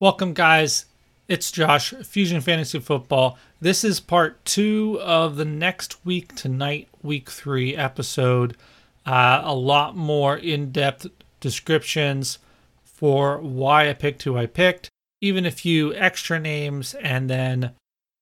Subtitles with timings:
[0.00, 0.84] Welcome, guys.
[1.26, 3.36] It's Josh, Fusion Fantasy Football.
[3.60, 8.56] This is part two of the next week tonight, week three episode.
[9.04, 11.08] Uh, a lot more in depth
[11.40, 12.38] descriptions
[12.84, 14.88] for why I picked who I picked,
[15.20, 17.72] even a few extra names, and then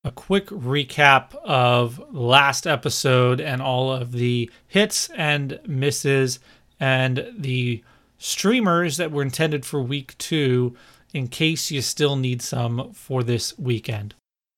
[0.02, 6.38] a quick recap of last episode and all of the hits and misses
[6.80, 7.84] and the
[8.16, 10.74] streamers that were intended for week two
[11.16, 14.14] in case you still need some for this weekend.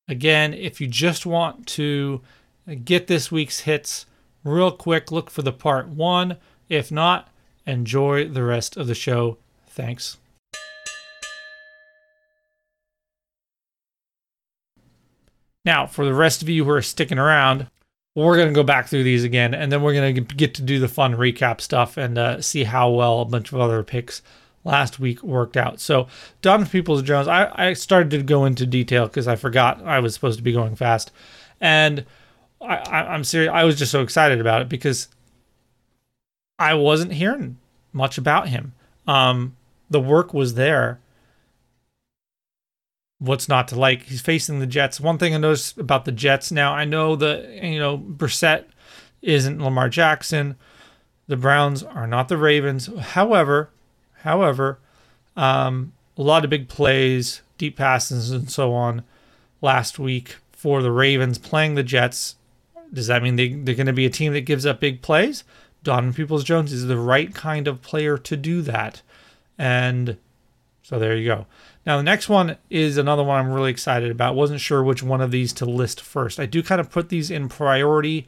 [0.09, 2.19] Again, if you just want to
[2.83, 4.05] get this week's hits
[4.43, 6.35] real quick, look for the part one.
[6.67, 7.29] If not,
[7.65, 9.37] enjoy the rest of the show.
[9.67, 10.17] Thanks.
[15.63, 17.67] Now, for the rest of you who are sticking around,
[18.15, 20.61] we're going to go back through these again, and then we're going to get to
[20.61, 24.21] do the fun recap stuff and uh, see how well a bunch of other picks
[24.63, 25.79] last week worked out.
[25.79, 26.07] So,
[26.41, 30.13] Donovan Peoples Jones, I, I started to go into detail because I forgot I was
[30.13, 31.11] supposed to be going fast.
[31.61, 32.05] And
[32.61, 35.07] I, I, I'm serious, I was just so excited about it because
[36.57, 37.57] I wasn't hearing
[37.93, 38.73] much about him.
[39.07, 39.55] Um,
[39.89, 40.99] the work was there.
[43.17, 44.03] What's not to like?
[44.03, 44.99] He's facing the Jets.
[44.99, 48.65] One thing I noticed about the Jets now, I know that, you know, Brissett
[49.21, 50.55] isn't Lamar Jackson.
[51.27, 52.87] The Browns are not the Ravens.
[52.97, 53.71] However,
[54.23, 54.79] However,
[55.35, 59.03] um, a lot of big plays, deep passes, and so on
[59.61, 62.35] last week for the Ravens playing the Jets.
[62.91, 65.43] Does that mean they, they're going to be a team that gives up big plays?
[65.83, 69.01] Donovan Peoples Jones is the right kind of player to do that.
[69.57, 70.17] And
[70.83, 71.45] so there you go.
[71.85, 74.35] Now, the next one is another one I'm really excited about.
[74.35, 76.39] Wasn't sure which one of these to list first.
[76.39, 78.27] I do kind of put these in priority.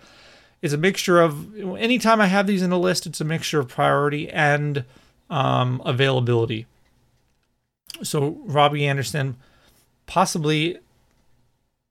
[0.61, 3.67] It's a mixture of, anytime I have these in a list, it's a mixture of
[3.67, 4.85] priority and
[5.31, 6.67] um, availability.
[8.03, 9.37] So Robbie Anderson,
[10.05, 10.77] possibly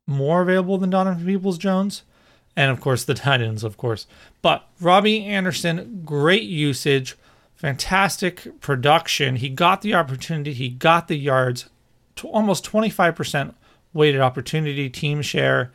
[0.06, 2.02] more available than Donovan Peoples Jones,
[2.54, 4.06] and of course the Titans, of course.
[4.42, 7.16] But Robbie Anderson, great usage,
[7.54, 9.36] fantastic production.
[9.36, 11.70] He got the opportunity, he got the yards,
[12.16, 13.54] to almost 25%
[13.92, 15.72] weighted opportunity team share.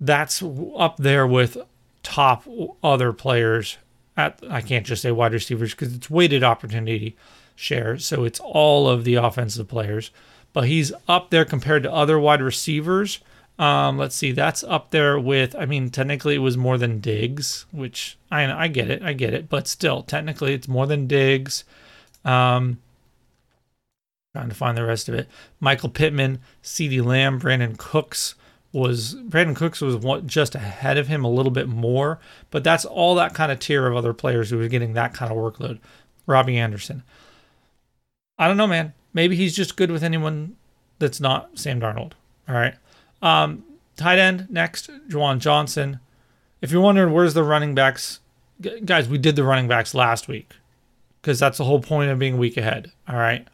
[0.00, 0.42] That's
[0.76, 1.58] up there with
[2.02, 2.44] top
[2.82, 3.76] other players
[4.20, 7.16] at I can't just say wide receivers because it's weighted opportunity
[7.54, 10.10] share, so it's all of the offensive players.
[10.52, 13.20] But he's up there compared to other wide receivers.
[13.58, 15.54] Um, let's see, that's up there with.
[15.54, 19.34] I mean, technically it was more than Diggs, which I I get it, I get
[19.34, 21.64] it, but still, technically it's more than Diggs.
[22.24, 22.78] Um,
[24.32, 25.28] trying to find the rest of it.
[25.58, 28.34] Michael Pittman, CeeDee Lamb, Brandin Cooks,
[28.72, 32.20] was Brandin Cooks was just ahead of him a little bit more,
[32.50, 35.32] but that's all that kind of tier of other players who were getting that kind
[35.32, 35.78] of workload.
[36.26, 37.02] Robbie Anderson.
[38.38, 38.94] I don't know, man.
[39.12, 40.56] Maybe he's just good with anyone
[41.00, 42.12] that's not Sam Darnold.
[42.48, 42.74] All right.
[43.20, 43.64] Um,
[43.96, 45.98] tight end next, Juwan Johnson.
[46.62, 48.20] If you're wondering where's the running backs,
[48.84, 50.52] guys, we did the running backs last week
[51.20, 52.92] because that's the whole point of being a week ahead.
[53.08, 53.46] All right.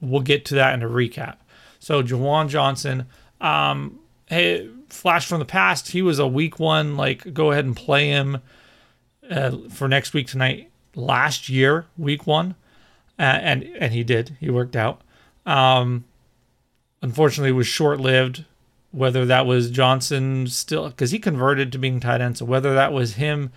[0.00, 1.36] We'll get to that in a recap.
[1.78, 3.06] So, Juwan Johnson.
[3.40, 7.76] Um, hey, flash from the past, he was a week one, like go ahead and
[7.76, 8.40] play him
[9.30, 10.70] uh, for next week tonight.
[10.96, 12.54] Last year, week one,
[13.18, 14.36] uh, and and he did.
[14.38, 15.00] He worked out.
[15.44, 16.04] Um,
[17.02, 18.44] unfortunately, was short lived.
[18.92, 22.92] Whether that was Johnson still, because he converted to being tight end, so whether that
[22.92, 23.50] was him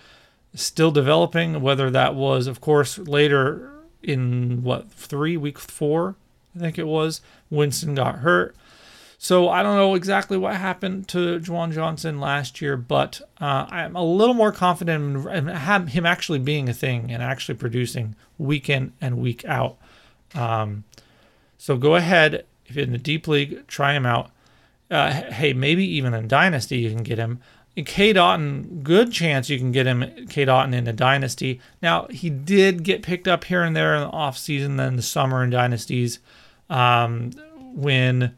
[0.52, 3.70] still developing, whether that was, of course, later
[4.02, 6.16] in what three week four,
[6.56, 7.20] I think it was,
[7.50, 8.56] Winston got hurt.
[9.20, 13.96] So I don't know exactly what happened to Juwan Johnson last year, but uh, I'm
[13.96, 15.48] a little more confident in
[15.88, 19.76] him actually being a thing and actually producing week in and week out.
[20.36, 20.84] Um,
[21.58, 24.30] so go ahead if you're in the deep league, try him out.
[24.90, 27.40] Uh, hey, maybe even in dynasty you can get him.
[27.74, 31.60] In Cade Otton, good chance you can get him Cade Otton in a dynasty.
[31.82, 35.02] Now he did get picked up here and there in the off season, then the
[35.02, 36.20] summer in dynasties
[36.70, 37.32] um,
[37.74, 38.36] when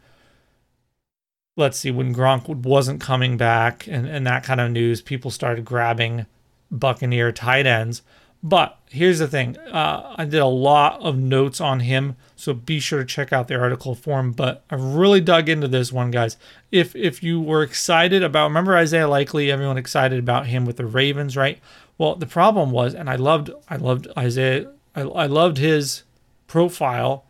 [1.57, 5.65] let's see, when Gronk wasn't coming back and, and that kind of news, people started
[5.65, 6.27] grabbing
[6.71, 8.03] Buccaneer tight ends.
[8.43, 12.81] But here's the thing uh, I did a lot of notes on him, so be
[12.81, 14.33] sure to check out the article for him.
[14.33, 16.39] But I really dug into this one, guys.
[16.73, 20.87] If if you were excited about, remember Isaiah Likely, everyone excited about him with the
[20.87, 21.61] Ravens, right?
[21.99, 26.05] Well, the problem was, and I loved I loved Isaiah, I, I loved his
[26.47, 27.27] profile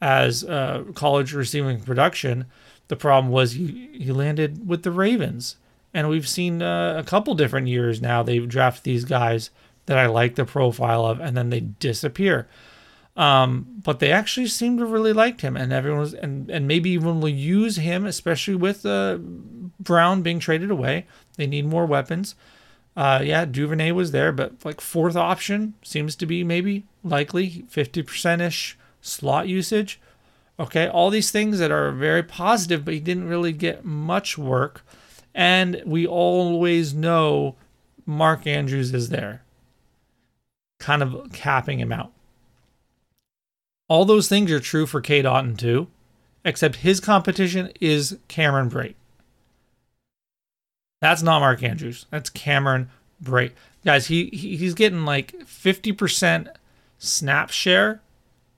[0.00, 2.44] as uh, college receiving production.
[2.88, 5.56] The problem was he, he landed with the Ravens.
[5.92, 9.50] And we've seen uh, a couple different years now they've drafted these guys
[9.86, 12.48] that I like the profile of, and then they disappear.
[13.16, 16.90] Um, but they actually seem to really liked him, and everyone was, and and maybe
[16.90, 19.18] even will use him, especially with uh,
[19.78, 21.06] Brown being traded away.
[21.36, 22.34] They need more weapons.
[22.96, 28.40] Uh, yeah, Duvernay was there, but like fourth option seems to be maybe likely 50%
[28.40, 30.00] ish slot usage.
[30.58, 34.84] Okay, all these things that are very positive, but he didn't really get much work.
[35.34, 37.56] And we always know
[38.06, 39.42] Mark Andrews is there,
[40.78, 42.12] kind of capping him out.
[43.88, 45.88] All those things are true for Cade Otton too,
[46.44, 48.94] except his competition is Cameron Brate.
[51.00, 52.06] That's not Mark Andrews.
[52.10, 52.88] That's Cameron
[53.22, 53.52] Brate.
[53.84, 56.48] Guys, he, he he's getting like 50%
[56.98, 58.00] snap share,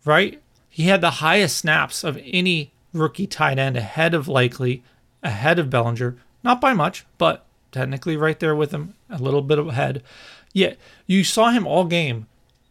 [0.04, 0.40] right?
[0.76, 4.82] He had the highest snaps of any rookie tight end ahead of Likely,
[5.23, 6.19] ahead of Bellinger.
[6.44, 10.02] Not by much, but technically right there with him, a little bit ahead.
[10.52, 10.76] Yet
[11.06, 12.26] you saw him all game,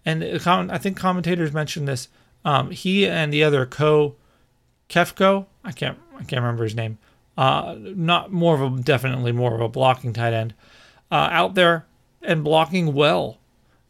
[0.06, 2.08] and I think commentators mentioned this.
[2.46, 4.14] Um, he and the other co
[4.88, 7.00] Kefko, I can't I can't remember his name.
[7.36, 10.54] Uh, not more of a definitely more of a blocking tight end
[11.10, 11.88] uh, out there
[12.22, 13.40] and blocking well.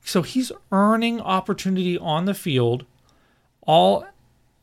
[0.05, 2.85] So he's earning opportunity on the field.
[3.65, 4.05] All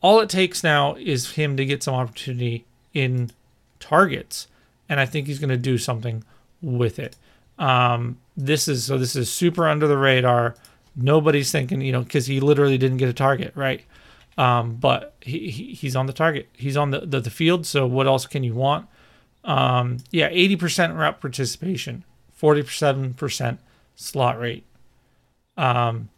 [0.01, 3.31] all it takes now is him to get some opportunity in
[3.79, 4.47] targets,
[4.89, 6.23] and I think he's going to do something
[6.61, 7.15] with it.
[7.57, 10.55] Um, this is so this is super under the radar.
[10.95, 13.83] Nobody's thinking, you know, because he literally didn't get a target, right?
[14.37, 16.47] Um, but he, he, he's on the target.
[16.53, 17.65] He's on the, the, the field.
[17.65, 18.87] So what else can you want?
[19.43, 22.03] Um, yeah, 80% route participation,
[22.39, 23.57] 47%
[23.95, 24.63] slot rate.
[25.57, 26.09] Um,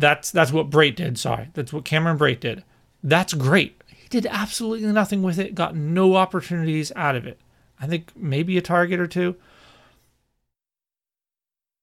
[0.00, 1.18] that's that's what Brate did.
[1.18, 2.64] Sorry, that's what Cameron Brate did.
[3.02, 3.80] That's great.
[3.86, 5.54] He did absolutely nothing with it.
[5.54, 7.40] Got no opportunities out of it.
[7.80, 9.36] I think maybe a target or two.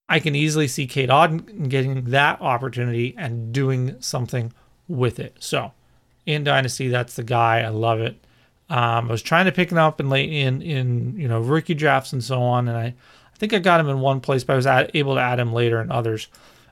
[0.09, 4.53] I can easily see Cade Otton getting that opportunity and doing something
[4.87, 5.35] with it.
[5.39, 5.73] So
[6.25, 7.61] in Dynasty, that's the guy.
[7.61, 8.17] I love it.
[8.69, 11.73] Um, I was trying to pick him up in late in in you know rookie
[11.73, 14.53] drafts and so on, and I, I think I got him in one place, but
[14.53, 16.27] I was at, able to add him later in others.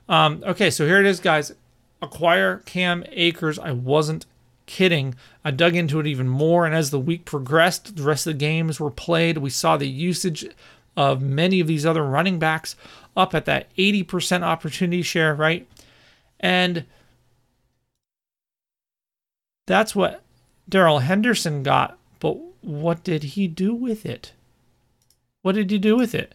[0.08, 1.52] Um, okay, so here it is, guys.
[2.00, 3.58] Acquire Cam Akers.
[3.58, 4.26] I wasn't
[4.66, 5.14] kidding.
[5.44, 8.38] I dug into it even more, and as the week progressed, the rest of the
[8.38, 9.38] games were played.
[9.38, 10.46] We saw the usage
[10.96, 12.76] of many of these other running backs
[13.16, 15.66] up at that 80% opportunity share, right?
[16.38, 16.84] And
[19.66, 20.22] that's what
[20.68, 24.32] Darrell Henderson got, but what did he do with it?
[25.42, 26.34] What did he do with it?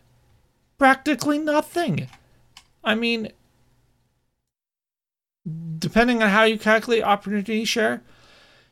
[0.77, 2.07] Practically nothing.
[2.83, 3.31] I mean,
[5.81, 8.01] depending on how you calculate opportunity share,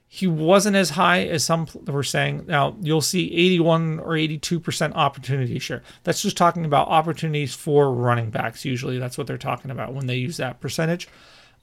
[0.07, 2.45] he wasn't as high as some were saying.
[2.47, 5.83] Now, you'll see 81 or 82% opportunity share.
[6.03, 8.65] That's just talking about opportunities for running backs.
[8.65, 11.07] Usually, that's what they're talking about when they use that percentage.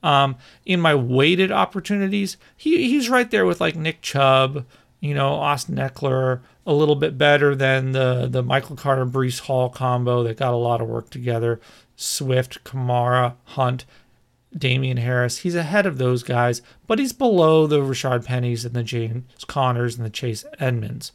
[0.03, 4.65] Um, in my weighted opportunities, he, he's right there with like Nick Chubb,
[5.01, 9.69] you know, Austin Ekeler, a little bit better than the the Michael Carter Breece Hall
[9.69, 11.61] combo that got a lot of work together.
[11.97, 13.87] Swift, Kamara, Hunt,
[14.57, 15.39] Damien Harris.
[15.39, 19.97] He's ahead of those guys, but he's below the Rashaad Pennys and the James Connors
[19.97, 21.13] and the Chase Edmonds.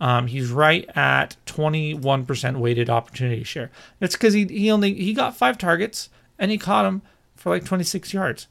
[0.00, 3.70] Um, he's right at 21% weighted opportunity share.
[4.00, 7.02] That's because he, he only he got five targets and he caught them
[7.36, 8.48] for like 26 yards.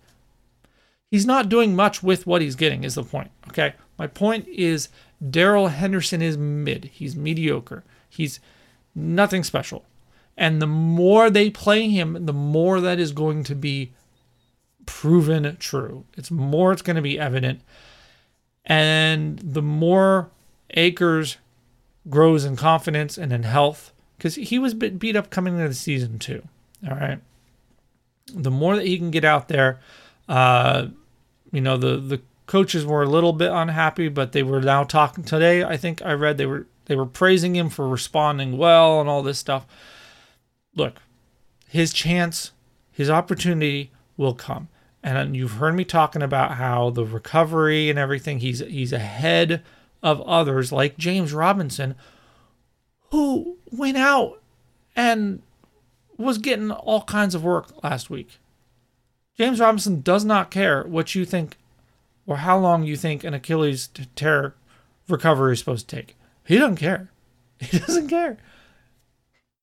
[1.12, 3.30] He's not doing much with what he's getting, is the point.
[3.50, 3.74] Okay.
[4.00, 4.89] My point is
[5.30, 6.85] Darrell Henderson is mid.
[6.85, 7.83] He's mediocre.
[8.09, 8.40] He's
[8.95, 9.85] nothing special.
[10.35, 13.92] And the more they play him, the more that is going to be
[14.85, 16.06] proven true.
[16.16, 17.61] It's more it's going to be evident.
[18.66, 20.30] And the more
[20.71, 21.37] Akers
[22.09, 26.19] grows in confidence and in health, because he was beat up coming into the season
[26.19, 26.47] too.
[26.87, 27.19] All right
[28.33, 29.80] the more that he can get out there,
[30.28, 30.87] uh,
[31.52, 35.23] you know, the the coaches were a little bit unhappy, but they were now talking
[35.23, 35.63] today.
[35.63, 39.23] I think I read they were they were praising him for responding well and all
[39.23, 39.66] this stuff.
[40.75, 40.95] Look,
[41.68, 42.52] his chance,
[42.92, 44.69] his opportunity will come.
[45.04, 49.62] And you've heard me talking about how the recovery and everything, he's he's ahead
[50.02, 51.95] of others like James Robinson,
[53.12, 54.42] who went out
[54.95, 55.42] and
[56.18, 58.40] was getting all kinds of work last week.
[59.38, 61.57] James Robinson does not care what you think
[62.26, 64.56] or how long you think an Achilles tear
[65.10, 66.16] recovery is supposed to take.
[66.45, 67.10] He doesn't care.
[67.60, 68.38] He doesn't care.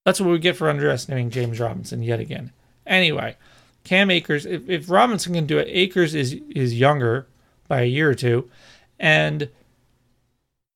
[0.07, 2.51] That's what we get for underestimating James Robinson yet again.
[2.87, 3.37] Anyway,
[3.85, 7.27] Cam Akers, if, if Robinson can do it, Akers is is younger
[7.69, 8.49] by a year or two,
[8.99, 9.49] and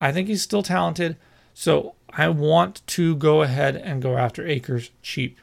[0.00, 1.16] I think he's still talented.
[1.52, 5.38] So I want to go ahead and go after Akers cheap.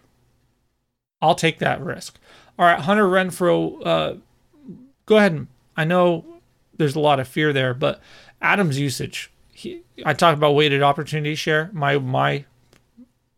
[1.22, 2.18] I'll take that risk.
[2.58, 4.16] All right, Hunter Renfrow, uh,
[5.06, 6.26] go ahead and I know
[6.78, 8.02] there's a lot of fear there, but
[8.42, 9.32] Adams' usage.
[9.54, 11.70] He, I talked about weighted opportunity share.
[11.74, 12.46] My my,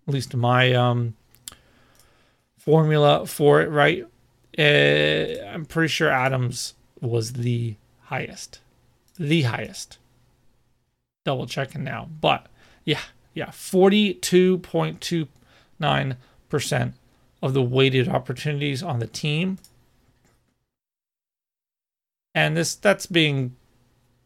[0.08, 1.16] at least my um,
[2.58, 4.06] formula for it, right?
[4.58, 8.60] Uh, I'm pretty sure Adams was the highest,
[9.18, 9.98] the highest.
[11.26, 12.48] Double checking now, but
[12.84, 13.02] yeah,
[13.34, 15.28] yeah, forty-two point two
[15.80, 16.18] nine
[16.50, 16.94] percent
[17.42, 19.58] of the weighted opportunities on the team
[22.36, 23.56] and this that's being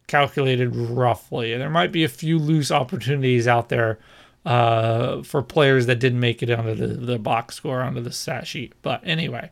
[0.08, 1.56] calculated roughly.
[1.58, 4.00] There might be a few loose opportunities out there
[4.46, 8.48] uh, for players that didn't make it onto the, the box score onto the stat
[8.48, 8.74] sheet.
[8.82, 9.52] But anyway,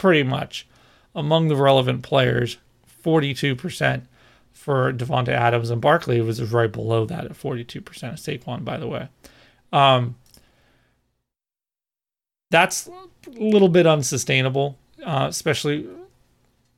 [0.00, 0.66] pretty much
[1.14, 2.56] among the relevant players,
[3.04, 4.02] 42%
[4.50, 8.86] for Davante Adams and Barkley was right below that at 42% of Saquon, by the
[8.86, 9.08] way.
[9.74, 10.16] Um,
[12.50, 15.86] that's a little bit unsustainable, uh, especially,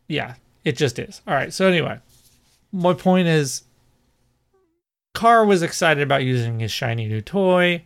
[0.09, 1.23] yeah, it just is.
[1.25, 1.53] All right.
[1.53, 2.01] So anyway,
[2.73, 3.63] my point is,
[5.15, 7.85] Carr was excited about using his shiny new toy.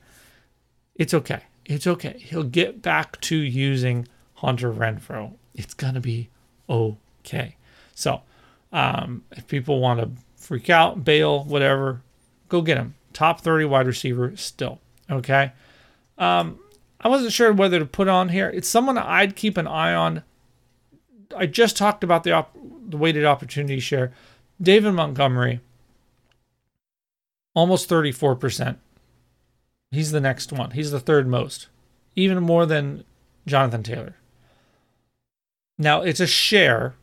[0.95, 1.43] It's okay.
[1.67, 2.17] It's okay.
[2.21, 5.35] He'll get back to using Hunter Renfrow.
[5.55, 6.29] It's gonna be
[6.69, 7.57] okay.
[7.95, 8.23] So,
[8.73, 12.03] um, if people want to freak out, bail, whatever,
[12.49, 12.95] go get him.
[13.13, 14.81] Top 30 wide receiver still.
[15.11, 15.53] Okay.
[16.19, 16.59] Um,
[17.01, 18.51] I wasn't sure whether to put on here.
[18.51, 20.23] It's someone I'd keep an eye on
[21.35, 22.57] I just talked about the, op-
[22.89, 24.13] the weighted opportunity share.
[24.61, 25.61] David Montgomery,
[27.55, 28.77] almost 34%.
[29.91, 30.73] He's the next one.
[30.73, 31.69] He's the third most,
[32.15, 33.05] even more than
[33.47, 34.17] Jonathan Taylor.
[35.79, 36.95] Now, it's a share.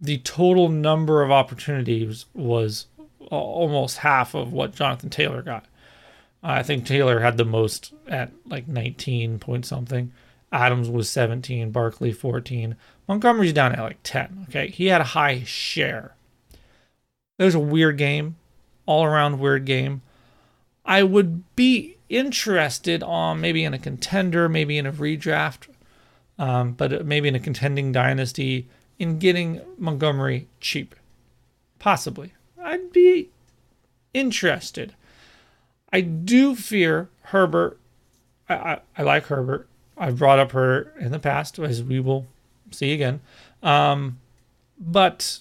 [0.00, 2.86] The total number of opportunities was
[3.20, 5.66] uh, almost half of what Jonathan Taylor got.
[6.42, 10.12] I think Taylor had the most at like 19 point something.
[10.52, 12.76] Adams was 17, Barkley 14.
[13.08, 14.46] Montgomery's down at like 10.
[14.48, 14.68] Okay.
[14.68, 16.14] He had a high share.
[17.38, 18.36] It was a weird game,
[18.86, 20.02] all around weird game.
[20.84, 25.68] I would be interested on maybe in a contender, maybe in a redraft,
[26.38, 30.94] um, but maybe in a contending dynasty in getting Montgomery cheap.
[31.78, 32.34] Possibly.
[32.62, 33.28] I'd be
[34.12, 34.94] interested.
[35.92, 37.78] I do fear Herbert.
[38.48, 39.68] I, I, I like Herbert.
[39.96, 42.26] I've brought up her in the past, as we will
[42.70, 43.20] see again.
[43.62, 44.18] Um,
[44.78, 45.40] but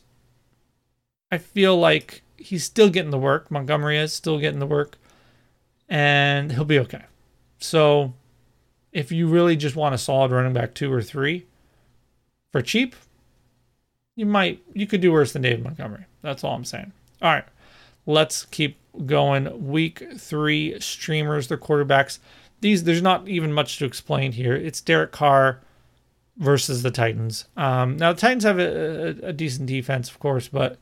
[1.32, 3.50] I feel like he's still getting the work.
[3.50, 4.98] Montgomery is still getting the work,
[5.90, 7.04] and he'll be okay.
[7.58, 8.14] So,
[8.94, 11.46] if you really just want a solid running back two or three
[12.52, 12.96] for cheap,
[14.16, 16.06] you might you could do worse than David Montgomery.
[16.22, 16.94] That's all I'm saying.
[17.22, 17.46] All right,
[18.06, 19.68] let's keep going.
[19.68, 22.20] Week three streamers, the quarterbacks
[22.64, 24.56] these there's not even much to explain here.
[24.56, 25.60] It's Derek Carr
[26.38, 27.46] versus the Titans.
[27.56, 30.78] Um, now the Titans have a, a, a decent defense, of course, but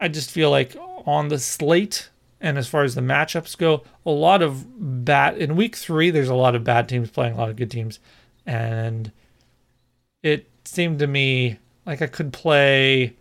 [0.00, 4.10] I just feel like on the slate and as far as the matchups go, a
[4.10, 6.10] lot of bad in week three.
[6.10, 7.98] There's a lot of bad teams playing a lot of good teams,
[8.44, 9.10] and
[10.22, 13.14] it seemed to me like I could play.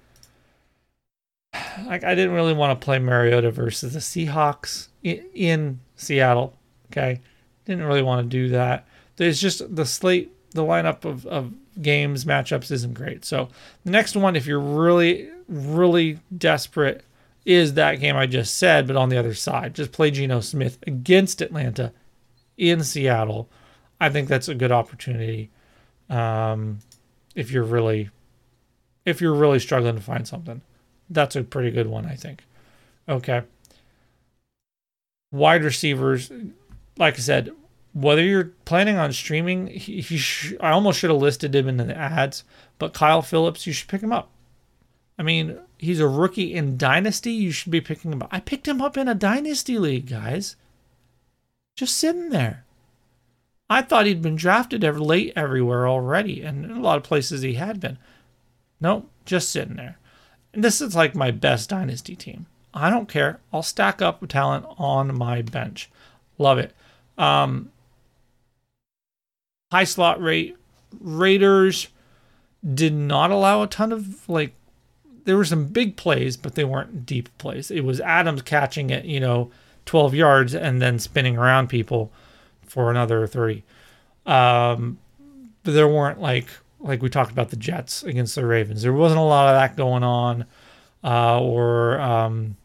[1.85, 6.57] Like I didn't really want to play Mariota versus the Seahawks in, in Seattle
[6.91, 7.21] Okay.
[7.65, 8.87] Didn't really want to do that.
[9.17, 13.25] There's just the slate, the lineup of, of games, matchups isn't great.
[13.25, 13.49] So
[13.83, 17.03] the next one, if you're really, really desperate,
[17.45, 19.75] is that game I just said, but on the other side.
[19.75, 21.93] Just play Geno Smith against Atlanta
[22.57, 23.49] in Seattle.
[24.01, 25.51] I think that's a good opportunity.
[26.09, 26.79] Um,
[27.35, 28.09] if you're really
[29.05, 30.61] if you're really struggling to find something.
[31.09, 32.43] That's a pretty good one, I think.
[33.07, 33.43] Okay.
[35.31, 36.31] Wide receivers,
[36.97, 37.51] like I said,
[37.93, 41.77] whether you're planning on streaming, he, he sh- I almost should have listed him in
[41.77, 42.43] the ads,
[42.79, 44.29] but Kyle Philips, you should pick him up.
[45.19, 47.31] I mean, he's a rookie in Dynasty.
[47.31, 48.29] You should be picking him up.
[48.31, 50.55] I picked him up in a Dynasty league, guys.
[51.75, 52.65] Just sitting there.
[53.69, 57.55] I thought he'd been drafted every, late everywhere already, and a lot of places he
[57.55, 57.97] had been.
[58.79, 59.97] Nope, just sitting there.
[60.53, 62.45] And this is like my best Dynasty team.
[62.73, 63.39] I don't care.
[63.51, 65.89] I'll stack up talent on my bench.
[66.37, 66.73] Love it.
[67.17, 67.71] Um,
[69.71, 70.55] high slot rate.
[70.99, 71.87] Raiders
[72.73, 74.53] did not allow a ton of like.
[75.25, 77.69] There were some big plays, but they weren't deep plays.
[77.69, 79.51] It was Adams catching it, you know,
[79.85, 82.11] 12 yards and then spinning around people
[82.63, 83.63] for another 30.
[84.25, 84.99] Um,
[85.63, 86.47] but there weren't like
[86.79, 88.81] like we talked about the Jets against the Ravens.
[88.81, 90.45] There wasn't a lot of that going on,
[91.03, 92.55] uh, or um,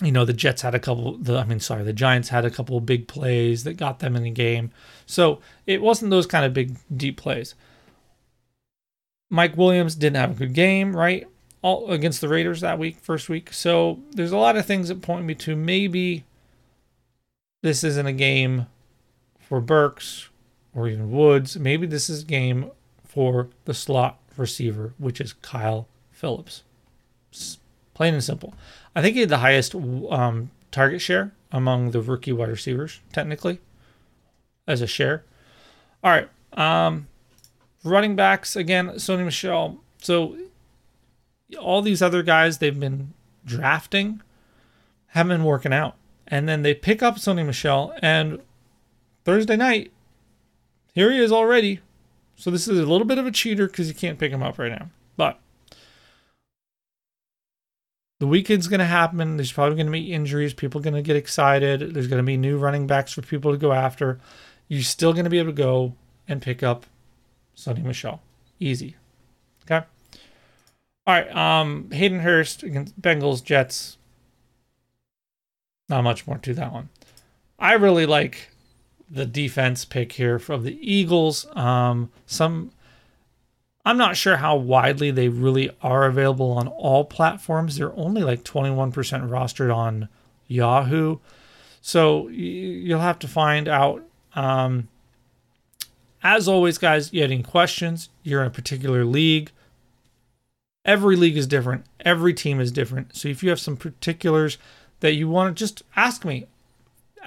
[0.00, 2.50] you know the Jets had a couple the I mean sorry the Giants had a
[2.50, 4.70] couple big plays that got them in the game.
[5.06, 7.54] So it wasn't those kind of big deep plays.
[9.30, 11.26] Mike Williams didn't have a good game, right?
[11.62, 13.52] All against the Raiders that week, first week.
[13.52, 16.24] So there's a lot of things that point me to maybe
[17.62, 18.66] this isn't a game
[19.38, 20.28] for Burks
[20.74, 21.56] or even Woods.
[21.56, 22.70] Maybe this is a game
[23.04, 26.64] for the slot receiver, which is Kyle Philips.
[27.94, 28.54] Plain and simple.
[28.96, 33.60] I think he had the highest um, target share among the rookie wide receivers, technically,
[34.66, 35.24] as a share.
[36.02, 36.28] All right.
[36.58, 37.06] Um,
[37.84, 39.78] running backs, again, Sony Michel.
[39.98, 40.36] So
[41.58, 43.12] all these other guys they've been
[43.44, 44.22] drafting
[45.08, 45.96] haven't been working out.
[46.26, 48.40] And then they pick up Sony Michel, and
[49.24, 49.92] Thursday night,
[50.94, 51.80] here he is already.
[52.36, 54.58] So this is a little bit of a cheater because you can't pick him up
[54.58, 54.88] right now.
[55.16, 55.38] But
[58.18, 59.36] the weekend's going to happen.
[59.36, 60.54] There's probably going to be injuries.
[60.54, 61.92] People are going to get excited.
[61.92, 64.18] There's going to be new running backs for people to go after.
[64.68, 65.94] You're still going to be able to go
[66.26, 66.86] and pick up
[67.56, 68.22] Sony Michel.
[68.58, 68.96] Easy.
[69.64, 69.84] Okay.
[71.06, 71.34] All right.
[71.34, 73.98] Um, Hayden Hurst against Bengals, Jets.
[75.88, 76.88] Not much more to that one.
[77.58, 78.50] I really like
[79.10, 81.46] the defense pick here from the Eagles.
[81.56, 82.72] Um, some
[83.84, 87.76] I'm not sure how widely they really are available on all platforms.
[87.76, 88.92] They're only like 21%
[89.28, 90.08] rostered on
[90.46, 91.18] Yahoo.
[91.80, 94.04] So you'll have to find out.
[94.36, 94.88] Um,
[96.22, 99.50] as always, guys, you have any questions, you're in a particular league.
[100.84, 103.14] Every league is different, every team is different.
[103.16, 104.58] So if you have some particulars
[105.00, 106.46] that you want to just ask me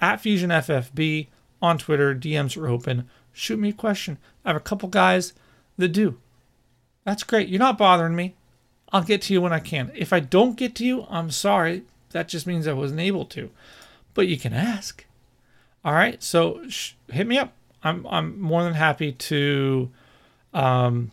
[0.01, 1.27] at Fusion FFB
[1.61, 3.09] on Twitter, DMs are open.
[3.31, 4.17] Shoot me a question.
[4.43, 5.33] I have a couple guys
[5.77, 6.17] that do.
[7.05, 7.47] That's great.
[7.47, 8.35] You're not bothering me.
[8.91, 9.91] I'll get to you when I can.
[9.95, 11.83] If I don't get to you, I'm sorry.
[12.11, 13.49] That just means I wasn't able to.
[14.13, 15.05] But you can ask.
[15.83, 16.21] All right.
[16.23, 17.53] So sh- hit me up.
[17.83, 19.91] I'm I'm more than happy to
[20.53, 21.11] um,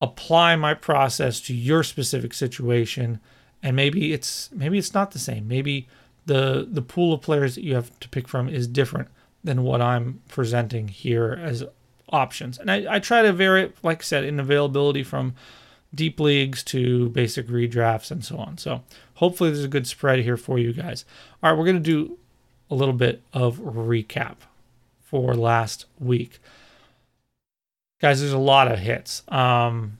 [0.00, 3.20] apply my process to your specific situation.
[3.62, 5.48] And maybe it's maybe it's not the same.
[5.48, 5.88] Maybe
[6.26, 9.08] the the pool of players that you have to pick from is different
[9.42, 11.64] than what I'm presenting here as
[12.10, 12.58] options.
[12.58, 15.34] And I, I try to vary, like I said, in availability from
[15.94, 18.58] deep leagues to basic redrafts and so on.
[18.58, 18.82] So
[19.14, 21.04] hopefully there's a good spread here for you guys.
[21.42, 22.18] All right, we're going to do
[22.70, 24.36] a little bit of recap
[25.02, 26.40] for last week.
[28.00, 29.22] Guys, there's a lot of hits.
[29.28, 29.98] Um,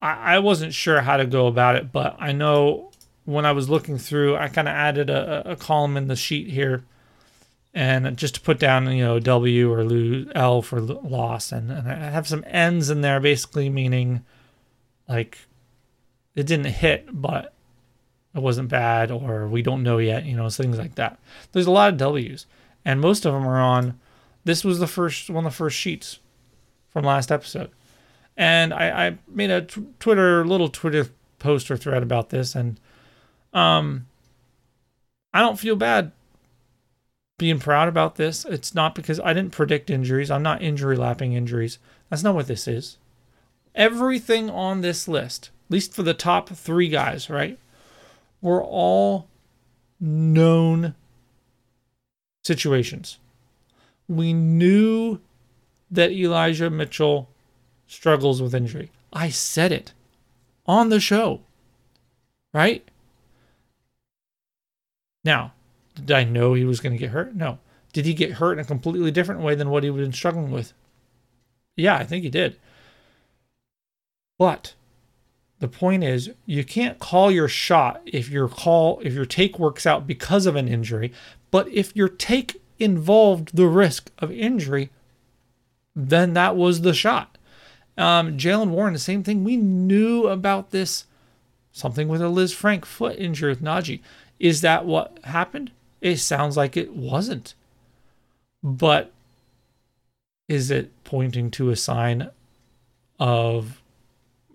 [0.00, 2.90] I, I wasn't sure how to go about it, but I know
[3.24, 6.48] when I was looking through, I kind of added a, a column in the sheet
[6.48, 6.84] here
[7.74, 11.88] and just to put down you know W or lose L for loss, and, and
[11.88, 14.24] I have some N's in there, basically meaning
[15.08, 15.38] like
[16.34, 17.54] it didn't hit, but
[18.34, 21.18] it wasn't bad, or we don't know yet, you know, things like that.
[21.52, 22.46] There's a lot of W's,
[22.84, 23.98] and most of them are on.
[24.44, 26.18] This was the first one of the first sheets
[26.92, 27.70] from last episode,
[28.36, 32.78] and I, I made a t- Twitter little Twitter post or thread about this, and
[33.52, 34.06] um,
[35.34, 36.12] I don't feel bad
[37.38, 38.44] being proud about this.
[38.44, 40.30] It's not because I didn't predict injuries.
[40.30, 41.78] I'm not injury lapping injuries.
[42.08, 42.98] That's not what this is.
[43.74, 47.58] Everything on this list, at least for the top three guys, right,
[48.40, 49.26] were all
[49.98, 50.94] known
[52.44, 53.18] situations.
[54.08, 55.20] We knew
[55.92, 57.28] that Elijah Mitchell
[57.86, 58.90] struggles with injury.
[59.12, 59.92] I said it
[60.66, 61.42] on the show,
[62.52, 62.88] right?
[65.24, 65.52] Now,
[65.94, 67.34] did I know he was going to get hurt?
[67.34, 67.58] No.
[67.92, 70.72] Did he get hurt in a completely different way than what he was struggling with?
[71.76, 72.56] Yeah, I think he did.
[74.38, 74.74] But
[75.58, 79.86] the point is, you can't call your shot if your call if your take works
[79.86, 81.12] out because of an injury.
[81.50, 84.90] But if your take involved the risk of injury,
[85.94, 87.38] then that was the shot.
[87.98, 89.44] Um, Jaylen Warren, the same thing.
[89.44, 91.04] We knew about this
[91.72, 94.00] something with a Lisfranc foot injury with Najee.
[94.38, 95.70] Is that what happened?
[96.00, 97.54] It sounds like it wasn't.
[98.62, 99.12] But
[100.48, 102.30] is it pointing to a sign
[103.18, 103.82] of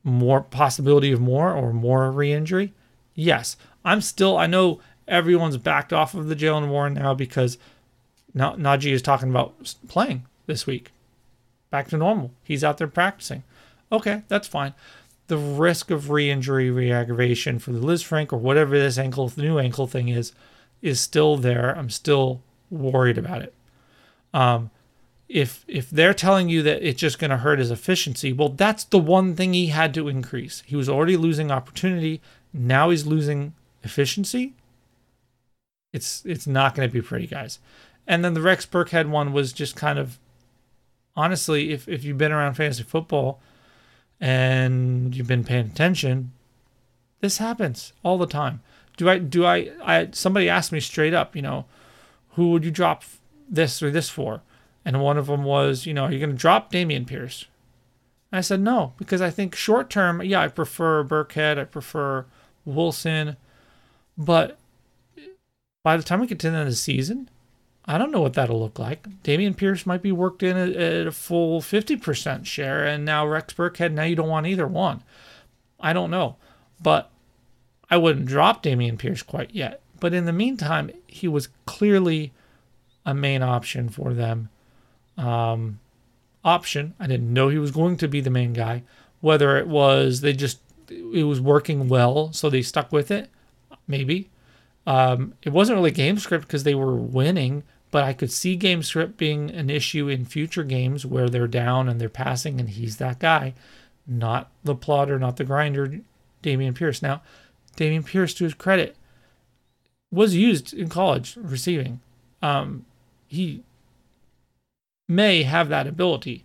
[0.03, 2.73] more possibility of more or more re-injury?
[3.15, 3.57] Yes.
[3.85, 7.57] I'm still I know everyone's backed off of the Jaylen Warren now because
[8.33, 10.91] now Najee is talking about playing this week.
[11.69, 12.31] Back to normal.
[12.43, 13.43] He's out there practicing.
[13.91, 14.73] Okay, that's fine.
[15.27, 19.87] The risk of re-injury, re-aggravation for the Lisfranc or whatever this ankle, the new ankle
[19.87, 20.31] thing is,
[20.81, 21.77] is still there.
[21.77, 23.53] I'm still worried about it.
[24.33, 24.71] Um,
[25.27, 28.85] if if they're telling you that it's just going to hurt his efficiency, well, that's
[28.85, 30.63] the one thing he had to increase.
[30.65, 32.21] He was already losing opportunity.
[32.53, 33.53] Now he's losing
[33.83, 34.53] efficiency.
[35.91, 37.59] It's it's not going to be pretty, guys.
[38.05, 40.17] And then the Rex Burkhead one was just kind of
[41.17, 43.41] honestly, if, if you've been around fantasy football
[44.21, 46.31] and you've been paying attention,
[47.19, 48.61] this happens all the time.
[48.95, 51.65] Do I do I I somebody asked me straight up, you know,
[52.31, 53.03] who would you drop
[53.49, 54.41] this or this for?
[54.85, 57.45] And one of them was, you know, are you going to drop Dameon Pierce?
[58.31, 62.25] And I said no because I think short term, yeah, I prefer Burkhead, I prefer
[62.65, 63.35] Wilson,
[64.17, 64.57] but
[65.83, 67.29] by the time we get to the end of the season,
[67.87, 69.07] I don't know what that'll look like.
[69.23, 73.53] Dameon Pierce might be worked in at, at a full 50% share, and now Rex
[73.53, 75.03] Burkhead, now you don't want either one.
[75.79, 76.35] I don't know.
[76.81, 77.09] But
[77.89, 79.81] I wouldn't drop Dameon Pierce quite yet.
[79.99, 82.33] But in the meantime, he was clearly
[83.05, 84.49] a main option for them.
[85.17, 85.79] Um,
[86.43, 86.93] option.
[86.99, 88.83] I didn't know he was going to be the main guy.
[89.21, 93.29] Whether it was they just it was working well, so they stuck with it,
[93.87, 94.29] maybe.
[94.85, 98.83] Um, it wasn't really game script because they were winning, but I could see game
[98.83, 102.97] script being an issue in future games where they're down and they're passing, and he's
[102.97, 103.53] that guy,
[104.05, 106.01] not the plotter, not the grinder,
[106.43, 107.01] Dameon Pierce.
[107.01, 107.21] Now,
[107.75, 108.95] Dameon Pierce, to his credit,
[110.11, 112.01] was used in college receiving.
[112.41, 112.85] Um,
[113.27, 113.63] he
[115.07, 116.43] may have that ability.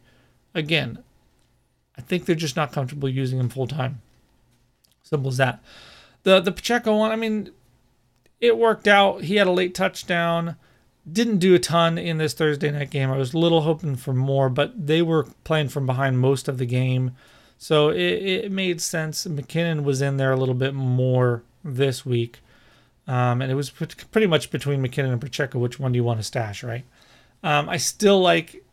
[0.54, 1.02] Again,
[1.96, 4.00] I think they're just not comfortable using him full time.
[5.02, 5.62] Simple as that.
[6.22, 7.50] The the Pacheco one, I mean,
[8.40, 9.22] it worked out.
[9.24, 10.56] He had a late touchdown.
[11.10, 13.10] Didn't do a ton in this Thursday night game.
[13.10, 16.58] I was a little hoping for more, but they were playing from behind most of
[16.58, 17.12] the game.
[17.58, 19.26] So it, it made sense.
[19.26, 22.40] McKinnon was in there a little bit more this week.
[23.08, 25.58] Um, and it was pretty much between McKinnon and Pacheco.
[25.58, 26.84] Which one do you want to stash, right?
[27.42, 28.64] Um, I still like,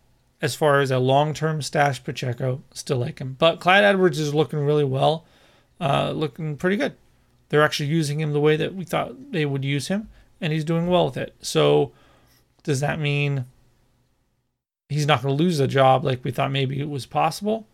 [0.42, 3.36] as far as a long term stash, Pacheco, still like him.
[3.40, 5.26] But Clyde Edwards is looking really well,
[5.82, 6.96] uh, looking pretty good
[7.50, 10.64] they're actually using him the way that we thought they would use him, and he's
[10.64, 11.36] doing well with it.
[11.42, 11.92] So,
[12.64, 13.46] does that mean
[14.90, 17.68] he's not going to lose the job like we thought maybe it was possible?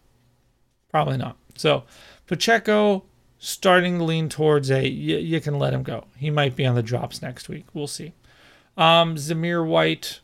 [0.89, 1.38] Probably not.
[1.56, 1.84] So,
[2.28, 3.04] Pacheco
[3.38, 6.06] starting to lean towards a you, you can let him go.
[6.17, 7.65] He might be on the drops next week.
[7.74, 8.13] We'll see.
[8.78, 10.21] Um, Zamir White.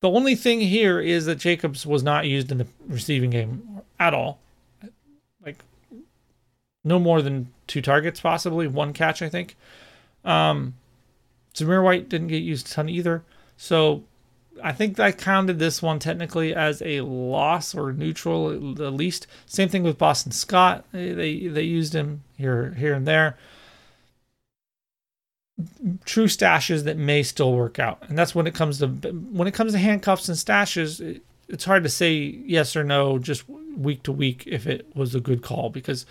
[0.00, 4.12] The only thing here is that Jacobs was not used in the receiving game at
[4.12, 4.40] all.
[5.44, 5.58] Like
[6.82, 9.56] no more than two targets, possibly one catch, I think.
[10.24, 10.74] Um,
[11.54, 13.22] Zamir White didn't get used a ton either,
[13.56, 14.04] so
[14.62, 18.50] I think I counted this one technically as a loss or neutral
[18.82, 19.26] at least.
[19.46, 23.36] Same thing with Boston Scott; they they, used him here here and there.
[26.04, 29.54] True stashes that may still work out, and that's when it comes to when it
[29.54, 31.00] comes to handcuffs and stashes.
[31.00, 33.44] It, it's hard to say yes or no just
[33.76, 36.06] week to week if it was a good call because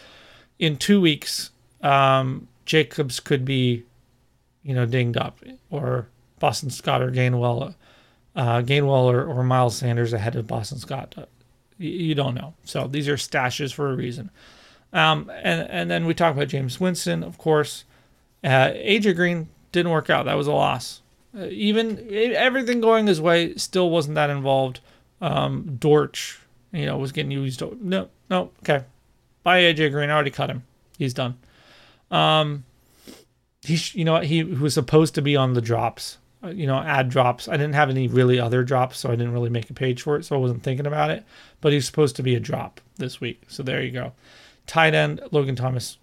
[0.60, 1.50] in two weeks,
[1.82, 3.84] um, Jacobs could be,
[4.64, 6.08] you know, dinged up, or
[6.40, 7.76] Boston Scott or Gainwell,
[8.36, 11.14] uh, Gainwell or, or Miles Sanders ahead of Boston Scott.
[11.18, 11.26] Uh,
[11.78, 12.54] you, you, don't know.
[12.64, 14.30] So these are stashes for a reason.
[14.94, 17.86] Um, and and then we talk about Jameis Winston, of course.
[18.44, 20.26] Uh, AJ Green didn't work out.
[20.26, 21.02] That was a loss.
[21.38, 24.82] Uh, even everything going his way still wasn't that involved.
[25.22, 26.40] Um, Dortch,
[26.74, 27.62] you know, was getting used.
[27.82, 28.86] No, no, okay.
[29.44, 30.10] Bye, AJ Green.
[30.10, 30.64] I already cut him.
[30.98, 31.38] He's done.
[32.10, 32.66] Um,
[33.62, 36.18] he, you know, he, was supposed to be on the drops.
[36.44, 37.48] Uh, you know, add drops.
[37.48, 40.16] I didn't have any really other drops, so I didn't really make a page for
[40.16, 41.24] it, so I wasn't thinking about it.
[41.62, 44.14] But he's supposed to be a drop this week, so there you go.
[44.66, 45.98] Tight end Logan Thomas.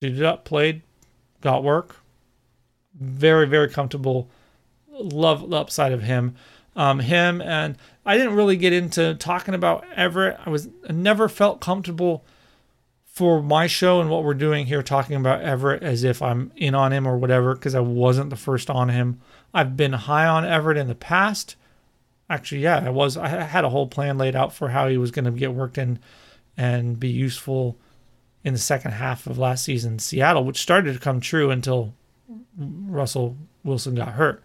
[0.00, 0.82] Did it up, played,
[1.40, 1.96] got work.
[2.94, 4.28] Very, very comfortable.
[4.90, 6.36] Love the upside of him
[6.76, 10.38] um, him, and I didn't really get into talking about Everett.
[10.44, 12.24] I was I never felt comfortable
[13.14, 16.74] for my show and what we're doing here talking about Everett as if I'm in
[16.74, 19.20] on him or whatever because I wasn't the first on him.
[19.54, 21.54] I've been high on Everett in the past.
[22.28, 23.16] Actually, yeah, I was.
[23.16, 25.78] I had a whole plan laid out for how he was going to get worked
[25.78, 26.00] in
[26.56, 27.76] and be useful
[28.42, 31.94] in the second half of last season in Seattle, which started to come true until
[32.58, 34.42] Russell Wilson got hurt.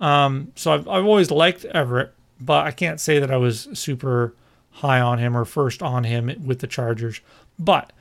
[0.00, 4.34] Um, so I've, I've always liked Everett, but I can't say that I was super
[4.72, 7.20] high on him or first on him with the Chargers.
[7.58, 7.92] But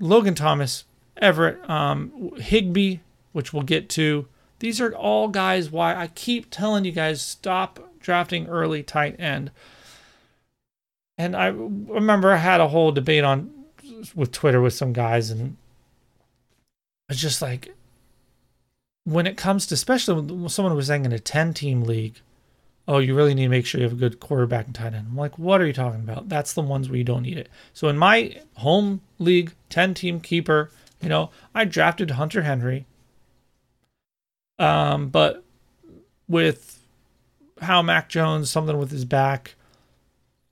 [0.00, 0.84] Logan Thomas,
[1.16, 2.98] Everett, um, Higbee,
[3.32, 4.26] which we'll get to.
[4.58, 9.50] These are all guys why I keep telling you guys stop drafting early tight end.
[11.16, 13.52] And I remember I had a whole debate on
[14.14, 15.56] with Twitter with some guys, and
[17.08, 17.74] it's just like
[19.04, 22.20] when it comes to, especially when someone was saying in a 10 team league,
[22.88, 25.06] oh, you really need to make sure you have a good quarterback and tight end.
[25.10, 26.30] I'm like, what are you talking about?
[26.30, 27.50] That's the ones where you don't need it.
[27.74, 30.70] So in my home league, 10 team keeper,
[31.02, 32.86] you know, I drafted Hunter Henry.
[34.58, 35.44] Um, but
[36.26, 36.82] with
[37.60, 39.54] how Mac Jones, something with his back,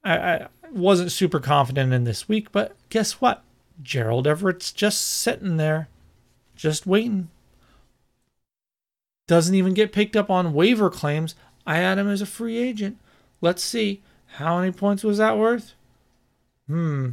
[0.04, 3.42] I, I wasn't super confident in this week, but guess what?
[3.82, 5.88] Gerald Everett's just sitting there,
[6.54, 7.30] just waiting.
[9.26, 11.34] Doesn't even get picked up on waiver claims.
[11.66, 12.98] I had him as a free agent.
[13.40, 14.02] Let's see.
[14.26, 15.74] How many points was that worth?
[16.66, 17.10] Hmm.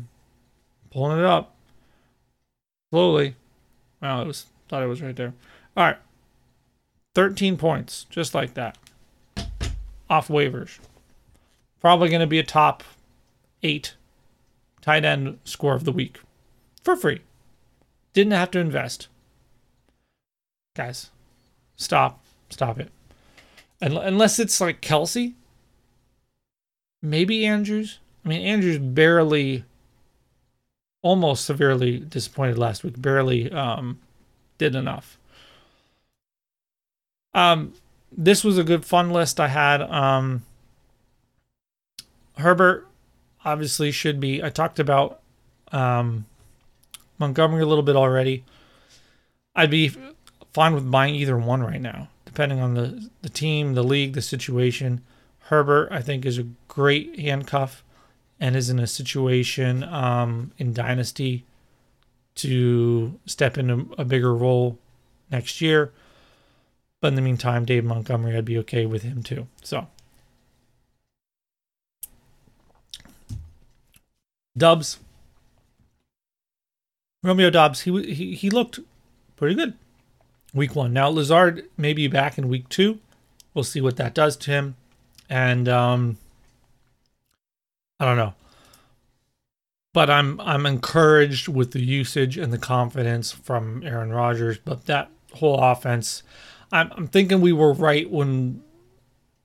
[0.91, 1.55] Pulling it up.
[2.91, 3.35] Slowly.
[4.01, 5.33] Wow, it was thought it was right there.
[5.75, 5.97] All right.
[7.15, 8.77] 13 points, just like that.
[10.09, 10.79] Off waivers.
[11.79, 12.83] Probably going to be a top
[13.61, 13.95] eight
[14.81, 16.19] tight end score of the week
[16.83, 17.21] for free.
[18.13, 19.07] Didn't have to invest.
[20.75, 21.09] Guys,
[21.75, 22.23] stop.
[22.49, 22.91] Stop it.
[23.91, 25.33] Unless it's like Kelce,
[27.01, 27.99] maybe Andrews.
[28.23, 29.65] I mean, Andrews barely,
[31.01, 33.01] almost severely disappointed last week.
[33.01, 33.99] Barely um,
[34.57, 35.17] did enough.
[37.33, 37.73] Um,
[38.15, 39.81] this was a good fun list I had.
[39.81, 40.43] Um,
[42.37, 42.87] Herbert
[43.43, 44.41] obviously should be.
[44.43, 45.19] I talked about
[45.71, 46.25] um,
[47.17, 48.43] Montgomery a little bit already.
[49.55, 49.91] I'd be
[50.53, 54.21] fine with buying either one right now, depending on the the team, the league, the
[54.21, 55.01] situation.
[55.49, 57.83] Herbert, I think, is a great handcuff
[58.39, 61.45] and is in a situation um, in Dynasty
[62.35, 64.79] to step into a bigger role
[65.29, 65.91] next year.
[67.01, 69.47] But in the meantime, Dave Montgomery, I'd be okay with him too.
[69.61, 69.87] So,
[74.57, 74.97] Dubs,
[77.21, 78.79] Romeo Doubs, he he he looked
[79.35, 79.75] pretty good
[80.53, 80.93] week one.
[80.93, 82.99] Now Lazard may be back in week two.
[83.53, 84.75] We'll see what that does to him,
[85.29, 86.17] and um,
[87.99, 88.33] I don't know
[89.93, 94.57] but I'm I'm encouraged with the usage and the confidence from Aaron Rodgers.
[94.57, 96.23] But that whole offense,
[96.71, 98.61] I'm I'm thinking we were right when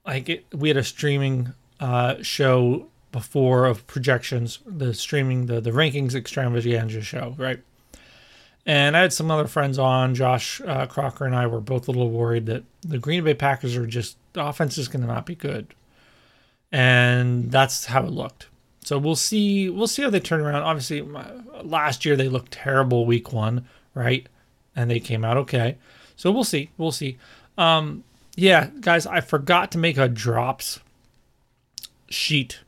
[0.06, 6.14] like we had a streaming uh, show before of projections, the streaming the the rankings
[6.14, 7.60] extravaganza show, right?
[8.68, 10.14] And I had some other friends on.
[10.14, 13.74] Josh uh, Crocker and I were both a little worried that the Green Bay Packers
[13.74, 15.74] are just the offense is going to not be good,
[16.70, 18.48] and that's how it looked.
[18.82, 19.70] So we'll see.
[19.70, 20.64] We'll see how they turn around.
[20.64, 21.00] Obviously,
[21.62, 24.28] last year they looked terrible week one, right?
[24.76, 25.78] And they came out okay.
[26.16, 26.68] So we'll see.
[26.76, 27.16] We'll see.
[27.56, 28.04] Um,
[28.36, 30.78] yeah, guys, I forgot to make a drops
[32.10, 32.60] sheet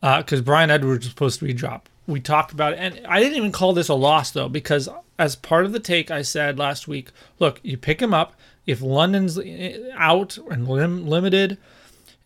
[0.00, 1.90] because uh, Bryan Edwards was supposed to be drop.
[2.06, 5.36] We talked about it, and I didn't even call this a loss though because as
[5.36, 8.34] part of the take, I said last week, look, you pick him up
[8.66, 11.58] if London's eh, out and lim- limited,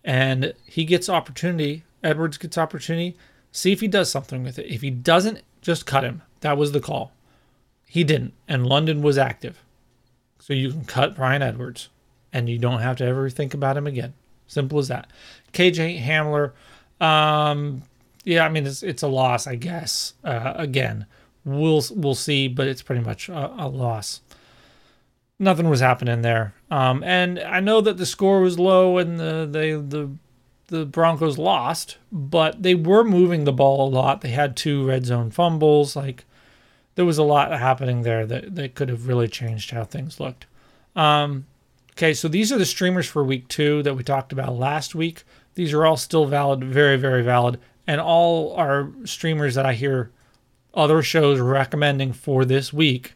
[0.05, 1.85] and he gets opportunity.
[2.03, 3.17] Edwards gets opportunity
[3.57, 4.67] See if he does something with it.
[4.67, 6.21] If he doesn't, just cut him.
[6.41, 7.13] That was the call.
[7.87, 9.63] He didn't, and London was active.
[10.39, 11.89] So you can cut Bryan Edwards,
[12.35, 14.13] and you don't have to ever think about him again.
[14.47, 15.09] Simple as that.
[15.55, 16.53] KJ Hamler,
[17.03, 17.83] um,
[18.25, 20.13] yeah, I mean it's it's a loss, I guess.
[20.23, 21.07] Uh, again,
[21.47, 24.21] we'll we'll see, but it's pretty much a, a loss.
[25.39, 29.49] Nothing was happening there, um, and I know that the score was low, and the
[29.51, 30.11] they the
[30.69, 34.21] the Broncos lost, but they were moving the ball a lot.
[34.21, 35.95] They had two red zone fumbles.
[35.95, 36.25] Like
[36.97, 40.47] there was a lot happening there that, that could have really changed how things looked.
[40.97, 41.47] Um,
[41.93, 45.23] okay, so these are the streamers for week two that we talked about last week.
[45.55, 47.61] These are all still valid, very, very valid.
[47.87, 50.11] And all are streamers that I hear
[50.77, 53.15] other shows recommending for this week.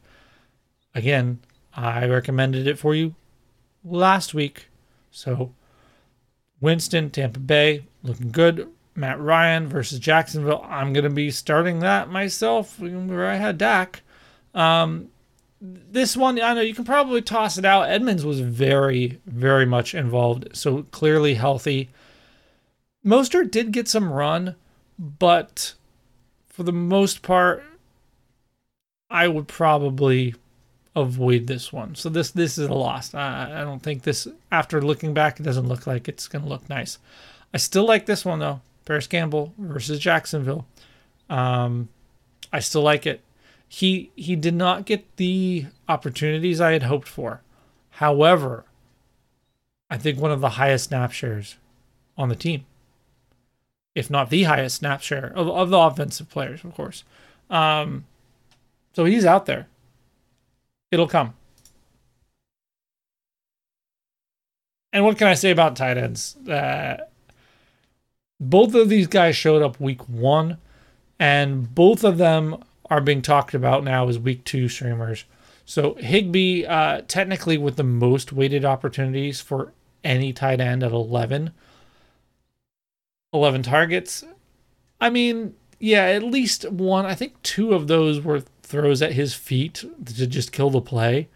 [0.94, 1.38] Again,
[1.74, 3.14] I recommended it for you
[3.84, 4.68] last week.
[5.10, 5.52] So
[6.60, 8.68] Winston, Tampa Bay, looking good.
[8.96, 10.66] Matt Ryan versus Jacksonville.
[10.68, 14.02] I'm going to be starting that myself where I had Dak.
[14.52, 15.10] Um,
[15.60, 17.88] this one, I know you can probably toss it out.
[17.88, 21.90] Edmonds was very, very much involved, so clearly healthy.
[23.04, 24.56] Mostert did get some run,
[24.98, 25.74] but
[26.60, 27.64] for the most part,
[29.08, 30.34] I would probably
[30.94, 31.94] avoid this one.
[31.94, 33.14] So this this is a loss.
[33.14, 34.28] I, I don't think this.
[34.52, 36.98] After looking back, it doesn't look like it's going to look nice.
[37.54, 38.60] I still like this one though.
[38.84, 40.66] Parris Campbell versus Jacksonville.
[41.30, 41.88] Um,
[42.52, 43.22] I still like it.
[43.66, 47.40] He he did not get the opportunities I had hoped for.
[47.92, 48.66] However,
[49.88, 51.56] I think one of the highest snap shares
[52.18, 52.66] on the team,
[53.94, 57.04] if not the highest snap share of, of the offensive players, of course.
[57.48, 58.04] Um,
[58.94, 59.66] so he's out there.
[60.90, 61.34] It'll come.
[64.92, 66.36] And what can I say about tight ends?
[66.48, 66.98] Uh,
[68.40, 70.58] both of these guys showed up week one,
[71.18, 75.24] and both of them are being talked about now as week two streamers.
[75.64, 79.72] So Higbee, uh, technically with the most weighted opportunities for
[80.02, 81.52] any tight end at 11.
[83.32, 84.24] 11 targets.
[85.00, 87.06] I mean, yeah, at least one.
[87.06, 91.28] I think two of those were throws at his feet to just kill the play.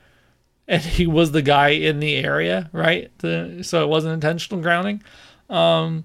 [0.69, 3.11] And he was the guy in the area, right?
[3.19, 5.03] The, so it wasn't intentional grounding.
[5.49, 6.05] Um,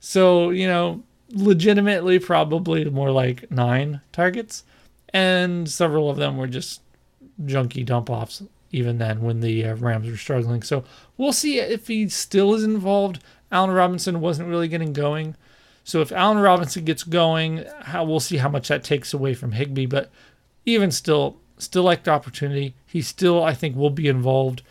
[0.00, 4.64] so, you know, legitimately probably more like nine targets.
[5.10, 6.80] And several of them were just
[7.44, 10.62] junky dump offs, even then when the uh, Rams were struggling.
[10.62, 10.84] So
[11.16, 13.22] we'll see if he still is involved.
[13.52, 15.36] Allen Robinson wasn't really getting going.
[15.84, 19.52] So if Allen Robinson gets going, how we'll see how much that takes away from
[19.52, 19.86] Higbee.
[19.86, 20.10] But
[20.64, 22.74] even still, still like the opportunity.
[22.86, 24.62] He still, I think, will be involved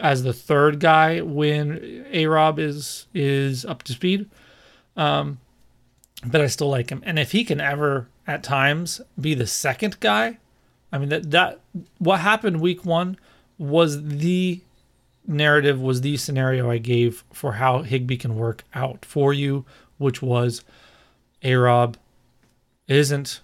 [0.00, 4.30] as the third guy when A Rob is is up to speed.
[4.96, 5.38] Um,
[6.24, 7.02] but I still like him.
[7.04, 10.38] And if he can ever at times be the second guy,
[10.92, 11.60] I mean that that
[11.98, 13.18] what happened week one
[13.58, 14.60] was the
[15.26, 19.64] narrative was the scenario I gave for how Higbee can work out for you,
[19.98, 20.64] which was
[21.42, 21.96] A Rob
[22.88, 23.40] isn't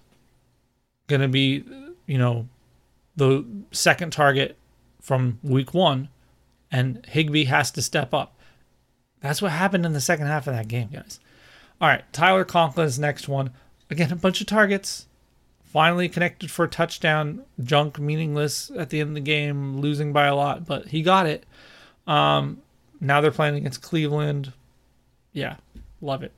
[1.07, 1.63] gonna be,
[2.05, 2.47] you know,
[3.15, 4.57] the second target
[5.01, 6.09] from week one,
[6.71, 8.35] and Higbee has to step up.
[9.21, 11.19] That's what happened in the second half of that game, guys.
[11.79, 13.51] All right, Tyler Conklin's next one.
[13.89, 15.07] Again, a bunch of targets.
[15.63, 17.43] Finally connected for a touchdown.
[17.61, 21.25] Junk, meaningless at the end of the game, losing by a lot, but he got
[21.25, 21.45] it.
[22.07, 22.61] Um,
[22.99, 24.53] now they're playing against Cleveland.
[25.31, 25.57] Yeah,
[26.01, 26.31] love it.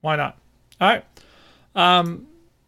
[0.00, 0.38] Why not?
[0.80, 1.04] All right.
[1.74, 2.26] Um,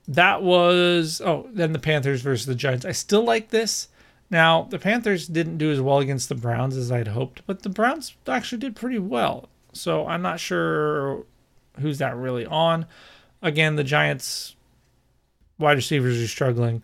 [0.09, 2.85] that was oh, then the Panthers versus the Giants.
[2.85, 3.89] I still like this.
[4.31, 7.69] Now the Panthers didn't do as well against the Browns as I'd hoped, but the
[7.69, 9.49] Browns actually did pretty well.
[9.73, 11.25] So I'm not sure
[11.79, 12.87] who's that really on.
[13.43, 14.57] Again, the Giants
[15.59, 16.83] wide receivers are struggling.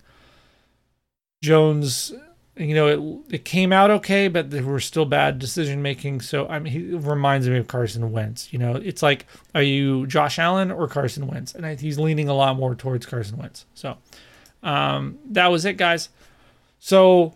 [1.42, 2.12] Jones,
[2.57, 2.87] you know,
[3.29, 6.23] it it came out okay, but there were still bad decision making.
[6.23, 8.53] So I mean, he reminds me of Carson Wentz.
[8.53, 11.55] You know, it's like, are you Josh Allen or Carson Wentz?
[11.55, 13.66] And he's leaning a lot more towards Carson Wentz.
[13.75, 13.99] So
[14.62, 16.09] um, that was it, guys.
[16.79, 17.35] So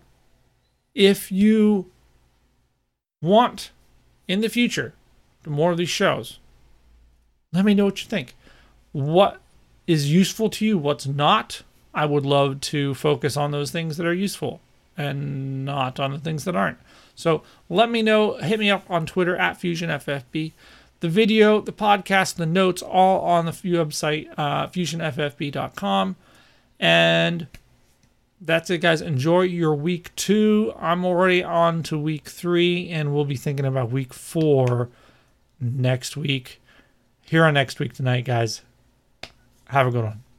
[0.95, 1.91] if you
[3.21, 3.71] want
[4.27, 4.95] in the future
[5.47, 6.39] more of these shows,
[7.53, 8.35] let me know what you think.
[8.93, 9.41] What
[9.87, 10.79] is useful to you?
[10.79, 11.63] What's not?
[11.93, 14.61] I would love to focus on those things that are useful
[15.01, 16.79] and not on the things that aren't.
[17.15, 18.37] So let me know.
[18.39, 20.53] Hit me up on Twitter at FusionFFB.
[21.01, 26.17] The video, the podcast, the notes, all on the website, uh, fusionffb.com.
[26.79, 27.47] And
[28.41, 29.01] that's it, guys.
[29.01, 30.73] Enjoy your week two.
[30.79, 34.91] I'm already on to week three, and we'll be thinking about week four
[35.61, 36.61] next week
[37.31, 38.63] here on Next Week Tonight, guys.
[39.67, 40.30] Have a good one.